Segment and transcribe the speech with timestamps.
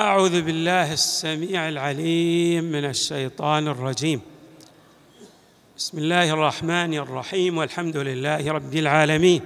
[0.00, 4.20] أعوذ بالله السميع العليم من الشيطان الرجيم.
[5.76, 9.42] بسم الله الرحمن الرحيم والحمد لله رب العالمين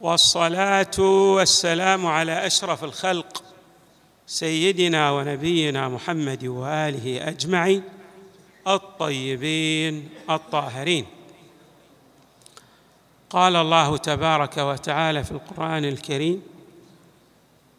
[0.00, 0.98] والصلاة
[1.36, 3.42] والسلام على أشرف الخلق
[4.26, 7.82] سيدنا ونبينا محمد وآله أجمعين
[8.66, 11.06] الطيبين الطاهرين.
[13.30, 16.53] قال الله تبارك وتعالى في القرآن الكريم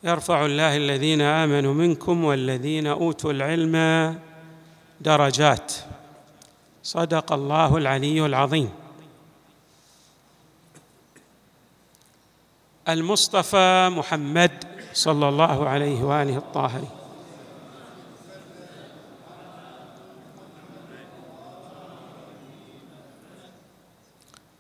[0.05, 3.75] يرفع الله الذين آمنوا منكم والذين أوتوا العلم
[5.01, 5.73] درجات.
[6.83, 8.69] صدق الله العلي العظيم.
[12.89, 14.51] المصطفى محمد
[14.93, 16.89] صلى الله عليه وآله الطاهرين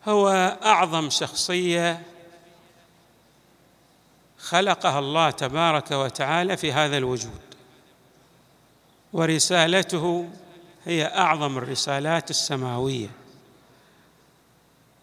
[0.07, 2.01] هو أعظم شخصية
[4.45, 7.41] خلقها الله تبارك وتعالى في هذا الوجود.
[9.13, 10.29] ورسالته
[10.85, 13.07] هي أعظم الرسالات السماوية.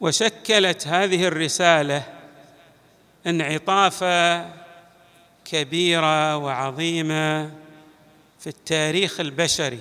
[0.01, 2.03] وشكلت هذه الرسالة
[3.27, 4.53] انعطافا
[5.45, 7.51] كبيره وعظيمه
[8.41, 9.81] في التاريخ البشري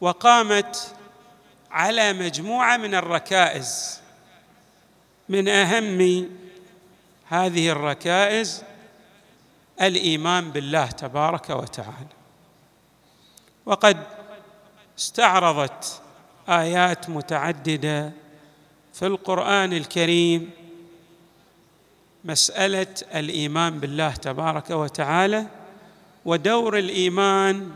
[0.00, 0.94] وقامت
[1.70, 4.00] على مجموعة من الركائز
[5.28, 6.28] من أهم
[7.30, 8.64] هذه الركائز
[9.82, 12.14] الإيمان بالله تبارك وتعالى.
[13.66, 13.96] وقد
[14.98, 16.02] استعرضت
[16.48, 18.12] آيات متعددة
[18.94, 20.50] في القرآن الكريم
[22.24, 25.46] مسألة الإيمان بالله تبارك وتعالى
[26.24, 27.70] ودور الإيمان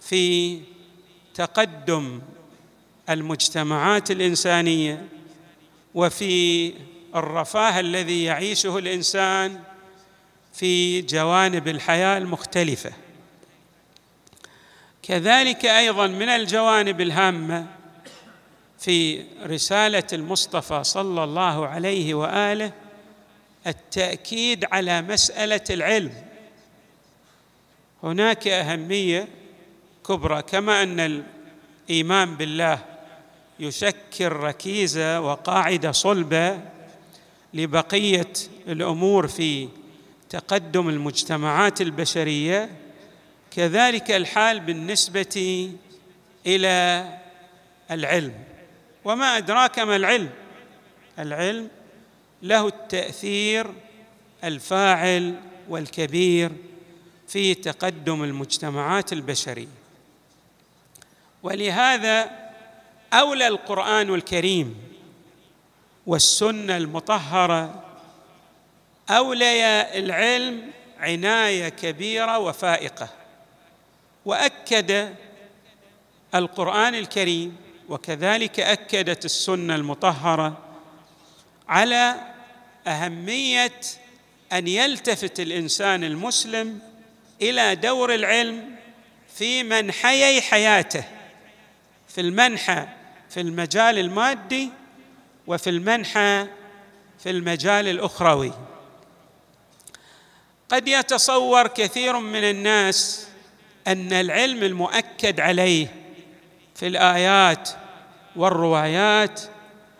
[0.00, 0.60] في
[1.34, 2.20] تقدم
[3.10, 5.08] المجتمعات الإنسانية
[5.94, 6.72] وفي
[7.14, 9.60] الرفاه الذي يعيشه الإنسان
[10.54, 12.92] في جوانب الحياة المختلفة.
[15.02, 17.66] كذلك أيضا من الجوانب الهامة
[18.78, 22.72] في رسالة المصطفى صلى الله عليه وآله
[23.66, 26.12] التأكيد على مسألة العلم.
[28.02, 29.28] هناك أهمية
[30.08, 31.22] كبرى كما أن
[31.90, 32.78] الإيمان بالله
[33.60, 36.60] يشكل ركيزة وقاعدة صلبة
[37.54, 38.32] لبقية
[38.68, 39.68] الأمور في
[40.30, 42.70] تقدم المجتمعات البشرية
[43.50, 45.70] كذلك الحال بالنسبة
[46.46, 47.08] إلى
[47.90, 48.34] العلم.
[49.04, 50.30] وما أدراك ما العلم؟
[51.18, 51.68] العلم
[52.42, 53.66] له التأثير
[54.44, 55.34] الفاعل
[55.68, 56.52] والكبير
[57.28, 59.66] في تقدم المجتمعات البشرية.
[61.42, 62.30] ولهذا
[63.12, 64.76] أولى القرآن الكريم
[66.06, 67.82] والسنة المطهرة.
[69.10, 73.08] اوليا العلم عناية كبيرة وفائقة.
[74.24, 75.14] وأكد
[76.34, 77.56] القرآن الكريم
[77.88, 80.58] وكذلك أكدت السنة المطهرة
[81.68, 82.14] على
[82.86, 83.80] أهمية
[84.52, 86.78] أن يلتفت الإنسان المسلم
[87.42, 88.76] إلى دور العلم
[89.34, 91.04] في منحيي حياته
[92.08, 92.86] في المنحى
[93.30, 94.70] في المجال المادي
[95.46, 96.46] وفي المنحى
[97.18, 98.52] في المجال الأخروي.
[100.68, 103.28] قد يتصور كثير من الناس
[103.86, 105.86] أن العلم المؤكد عليه
[106.74, 107.70] في الآيات
[108.36, 109.40] والروايات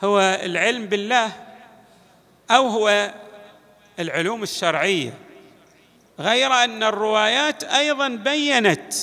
[0.05, 1.33] هو العلم بالله
[2.51, 3.15] أو هو
[3.99, 5.15] العلوم الشرعية.
[6.19, 8.95] غير أن الروايات أيضا بينت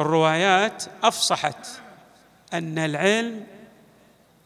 [0.00, 1.66] الروايات أفصحت
[2.52, 3.46] أن العلم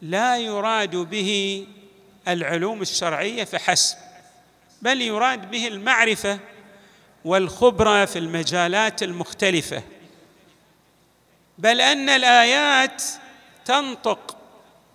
[0.03, 1.65] لا يراد به
[2.27, 3.97] العلوم الشرعية فحسب
[4.81, 6.39] بل يراد به المعرفة
[7.25, 9.83] والخبرة في المجالات المختلفة.
[11.57, 13.03] بل أن الآيات
[13.65, 14.37] تنطق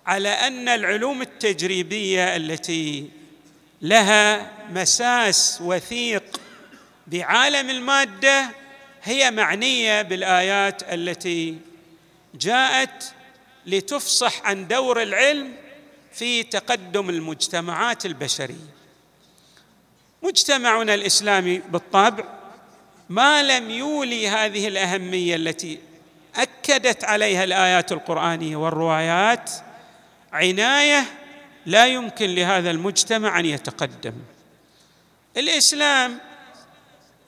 [0.05, 3.09] على أن العلوم التجريبية التي
[3.81, 6.41] لها مساس وثيق
[7.07, 8.49] بعالم المادة
[9.03, 11.57] هي معنية بالآيات التي
[12.35, 13.13] جاءت
[13.65, 15.53] لتفصح عن دور العلم
[16.13, 18.79] في تقدم المجتمعات البشرية.
[20.23, 22.23] مجتمعنا الإسلامي بالطبع
[23.09, 25.79] ما لم يولي هذه الأهمية التي
[26.35, 29.51] أكدت عليها الآيات القرآنية والروايات.
[30.33, 31.05] عناية
[31.65, 34.13] لا يمكن لهذا المجتمع أن يتقدم.
[35.37, 36.19] الإسلام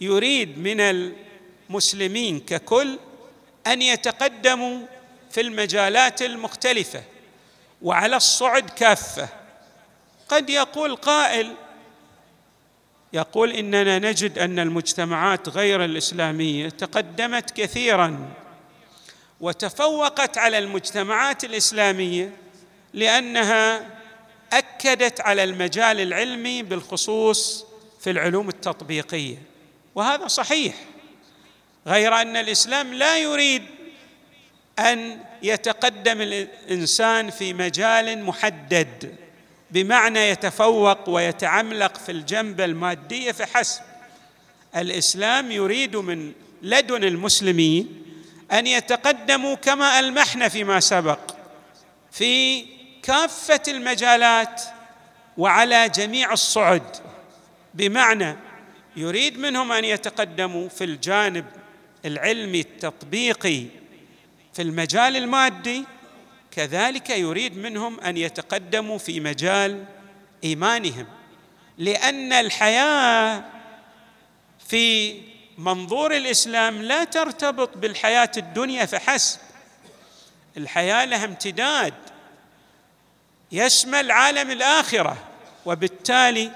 [0.01, 2.99] يريد من المسلمين ككل
[3.67, 4.79] أن يتقدموا
[5.31, 7.03] في المجالات المختلفة
[7.81, 9.29] وعلى الصعد كافة.
[10.29, 11.55] قد يقول قائل
[13.13, 18.33] يقول إننا نجد أن المجتمعات غير الإسلامية تقدمت كثيرا
[19.41, 22.33] وتفوقت على المجتمعات الإسلامية
[22.93, 23.89] لأنها
[24.53, 27.65] أكدت على المجال العلمي بالخصوص
[27.99, 29.37] في العلوم التطبيقية.
[29.95, 30.75] وهذا صحيح
[31.87, 33.63] غير أن الإسلام لا يريد
[34.79, 39.15] أن يتقدم الإنسان في مجال محدد
[39.71, 43.81] بمعنى يتفوق ويتعملق في الجنبه الماديه فحسب
[44.75, 46.31] الإسلام يريد من
[46.61, 48.03] لدن المسلمين
[48.51, 51.19] أن يتقدموا كما ألمحنا فيما سبق
[52.11, 52.65] في
[53.03, 54.61] كافة المجالات
[55.37, 56.97] وعلى جميع الصعد.
[57.73, 58.35] بمعنى
[58.95, 61.45] يريد منهم أن يتقدموا في الجانب
[62.05, 63.65] العلمي التطبيقي
[64.53, 65.85] في المجال المادي
[66.51, 69.85] كذلك يريد منهم أن يتقدموا في مجال
[70.43, 71.05] إيمانهم.
[71.77, 73.43] لأن الحياة
[74.67, 75.15] في
[75.57, 79.39] منظور الإسلام لا ترتبط بالحياة الدنيا فحسب.
[80.57, 81.93] الحياة لها امتداد
[83.51, 85.17] يشمل عالم الآخرة
[85.65, 86.51] وبالتالي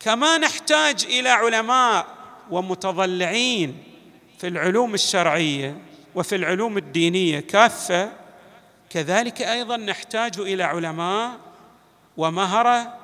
[0.00, 2.06] كما نحتاج إلى علماء
[2.50, 3.84] ومتضلعين
[4.38, 5.76] في العلوم الشرعية
[6.14, 8.12] وفي العلوم الدينية كافة
[8.90, 11.38] كذلك أيضا نحتاج إلى علماء
[12.16, 12.98] ومهرة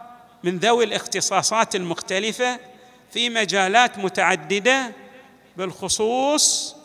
[0.44, 2.58] من ذوي الاختصاصات المختلفة
[3.12, 4.92] في مجالات متعددة
[5.56, 6.76] بالخصوص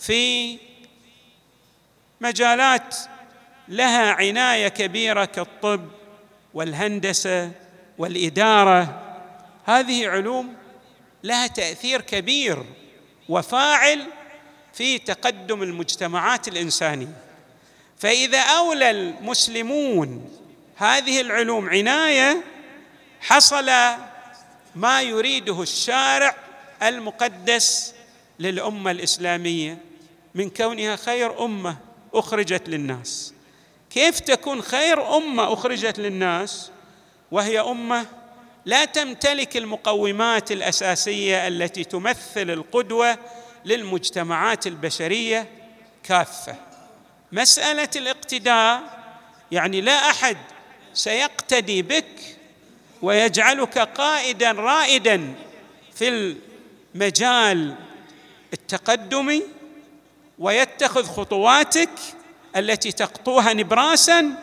[0.00, 0.58] في
[2.20, 2.96] مجالات
[3.68, 5.88] لها عناية كبيرة كالطب
[6.54, 7.50] والهندسة
[7.98, 9.02] والإدارة.
[9.64, 10.54] هذه علوم
[11.24, 12.64] لها تأثير كبير
[13.28, 14.06] وفاعل
[14.78, 17.16] في تقدم المجتمعات الإنسانية.
[17.98, 20.30] فإذا أولى المسلمون
[20.76, 22.44] هذه العلوم عناية
[23.20, 23.70] حصل
[24.74, 26.36] ما يريده الشارع
[26.82, 27.94] المقدس
[28.38, 29.78] للأمة الإسلامية.
[30.34, 31.76] من كونها خير أمة
[32.14, 33.34] أخرجت للناس.
[33.90, 36.70] كيف تكون خير أمة أخرجت للناس؟
[37.30, 38.06] وهي أمة
[38.64, 43.18] لا تمتلك المقومات الأساسية التي تمثل القدوة
[43.64, 45.48] للمجتمعات البشرية
[46.02, 46.56] كافة.
[47.32, 48.82] مسألة الاقتداء
[49.52, 50.36] يعني لا أحد
[50.94, 52.36] سيقتدي بك
[53.02, 55.34] ويجعلك قائدا رائدا
[55.94, 56.36] في
[56.94, 57.74] المجال
[58.52, 59.42] التقدمي
[60.38, 61.90] ويتخذ خطواتك
[62.56, 64.34] التي تخطوها نبراسا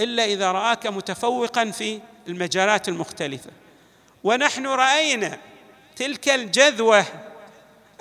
[0.00, 3.50] إلا إذا رآك متفوقا في المجالات المختلفة.
[4.24, 5.38] ونحن رأينا
[5.96, 7.04] تلك الجذوة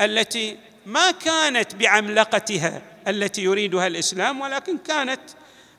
[0.01, 5.21] التي ما كانت بعملقتها التي يريدها الإسلام ولكن كانت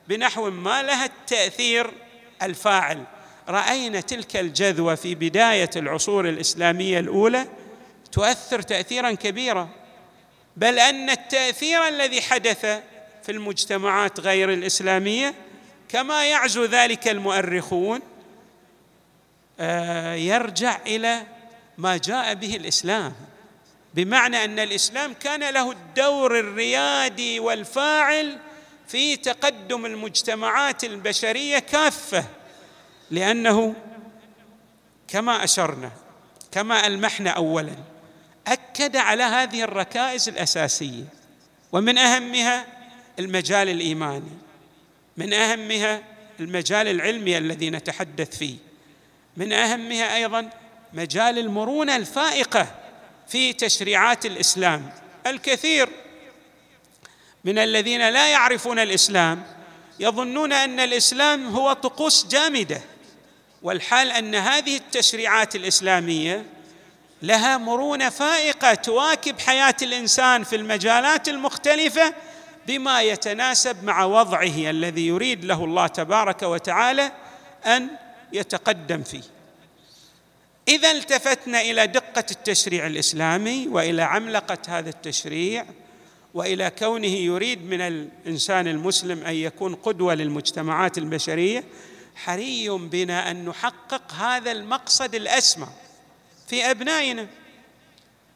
[0.07, 1.91] بنحو ما لها التأثير
[2.41, 3.03] الفاعل.
[3.49, 7.47] رأينا تلك الجذوة في بداية العصور الإسلامية الأولى
[8.11, 9.69] تؤثر تاثيرا كبيرا.
[10.57, 12.61] بل أن التأثير الذي حدث
[13.23, 15.33] في المجتمعات غير الإسلامية
[15.89, 17.99] كما يعزو ذلك المؤرخون
[19.59, 21.21] آه، يرجع إلى
[21.77, 23.13] ما جاء به الإسلام.
[23.93, 28.37] بمعنى أن الإسلام كان له الدور الريادي والفاعل
[28.87, 32.25] في تقدم المجتمعات البشرية كافة
[33.11, 33.75] لأنه
[35.07, 35.91] كما أشرنا
[36.51, 37.75] كما ألمحنا اولا
[38.47, 41.03] أكد على هذه الركائز الأساسية
[41.71, 42.65] ومن أهمها
[43.19, 44.31] المجال الإيماني
[45.17, 46.03] من أهمها
[46.39, 48.55] المجال العلمي الذي نتحدث فيه
[49.37, 50.49] من أهمها أيضا
[50.93, 52.82] مجال المرونة الفائقة
[53.27, 54.89] في تشريعات الإسلام.
[55.27, 55.89] الكثير
[57.43, 59.43] من الذين لا يعرفون الإسلام
[59.99, 62.81] يظنون أن الإسلام هو طقوس جامدة
[63.61, 66.45] والحال أن هذه التشريعات الإسلامية
[67.21, 72.13] لها مرونة فائقة تواكب حياة الإنسان في المجالات المختلفة
[72.67, 77.11] بما يتناسب مع وضعه الذي يريد له الله تبارك وتعالى
[77.65, 77.87] أن
[78.33, 79.23] يتقدم فيه.
[80.67, 85.65] إذا التفتنا إلى دقة التشريع الإسلامي وإلى عملقة هذا التشريع
[86.33, 91.63] وإلى كونه يريد من الإنسان المسلم أن يكون قدوة للمجتمعات البشرية
[92.15, 95.67] حري بنا أن نحقق هذا المقصد الأسمى
[96.47, 97.27] في أبنائنا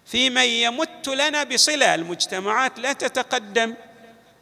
[0.06, 1.96] في من يمت لنا بصلة.
[1.96, 3.74] المجتمعات لا تتقدم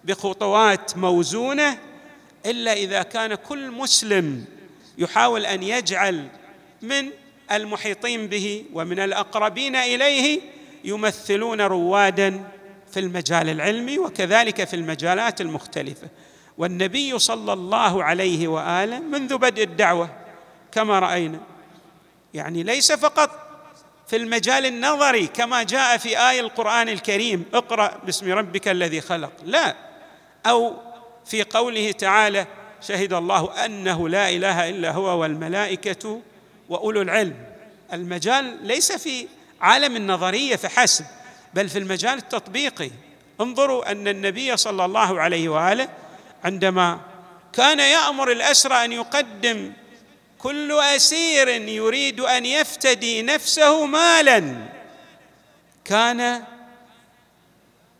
[0.04, 1.78] بخطوات موزونة
[2.46, 4.46] إلا إذا كان كل مسلم
[4.98, 6.28] يحاول أن يجعل
[6.82, 7.10] من
[7.52, 10.42] المحيطين به ومن الأقربين إليه
[10.84, 12.44] يمثلون روادا
[12.92, 16.08] في المجال العلمي وكذلك في المجالات المختلفة.
[16.58, 20.10] والنبي صلى الله عليه وآله منذ بدء الدعوة
[20.72, 21.40] كما رأينا
[22.34, 23.30] يعني ليس فقط
[24.08, 29.76] في المجال النظري كما جاء في آية القرآن الكريم اقرأ باسم ربك الذي خلق لا.
[30.46, 30.74] أو
[31.26, 32.48] في قوله تعالى
[32.82, 36.22] شهد الله أنه لا إله إلا هو والملائكة
[36.70, 37.36] وأولو العلم.
[37.94, 39.28] المجال ليس في
[39.62, 41.06] عالم النظرية فحسب
[41.54, 42.92] بل في المجال التطبيقي.
[43.42, 45.90] انظروا أن النبي صلى الله عليه وآله
[46.44, 47.00] عندما
[47.54, 49.74] كان يأمر الأسرى أن يقدم
[50.40, 54.56] كل أسير يريد أن يفتدي نفسه مالا
[55.86, 56.44] كان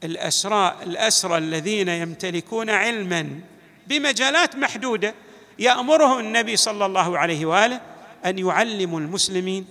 [0.04, 3.40] الأسرى الأسرى الذين يمتلكون علما
[3.88, 5.14] بمجالات محدودة
[5.60, 7.82] يامرهم النبي صلى الله عليه وآله
[8.26, 9.66] أن يعلموا المسلمين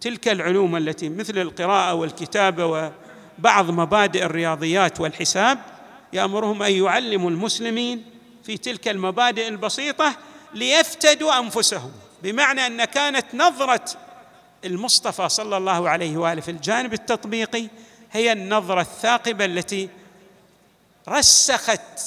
[0.00, 5.58] تلك العلوم التي مثل القراءة والكتابة وبعض مبادئ الرياضيات والحساب
[6.12, 8.04] يأمرهم أن يعلموا المسلمين
[8.44, 10.16] في تلك المبادئ البسيطة
[10.54, 11.92] ليفتدوا أنفسهم
[12.22, 13.84] بمعنى أن كانت نظرة
[14.64, 17.68] المصطفى صلى الله عليه وآله في الجانب التطبيقي
[18.12, 19.88] هي النظرة الثاقبة التي
[21.08, 22.00] رسخت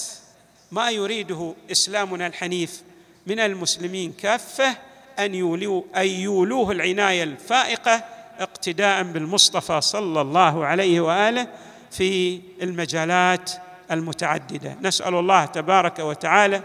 [0.71, 2.81] ما يريده إسلامنا الحنيف
[3.27, 4.77] من المسلمين كافة
[5.19, 8.03] أن يولوا أن يولوه العناية الفائقة
[8.39, 11.47] اقتداء بالمصطفى صلى الله عليه وآله
[11.91, 13.51] في المجالات
[13.91, 14.75] المتعددة.
[14.81, 16.61] نسأل الله تبارك وتعالى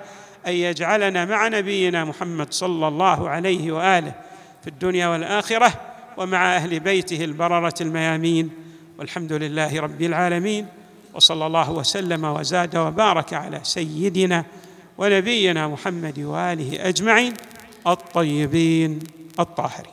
[0.47, 4.13] أن يجعلنا مع نبينا محمد صلى الله عليه وآله
[4.63, 5.73] في الدنيا والآخرة
[6.17, 8.51] ومع أهل بيته البررة الميامين.
[8.99, 10.67] والحمد لله رب العالمين.
[11.15, 14.45] وصلى الله وسلم وزاد وبارك على سيدنا
[14.99, 17.35] ونبينا محمد وآله أجمعين.
[17.87, 18.99] الطيبين
[19.41, 19.93] الطاهرين.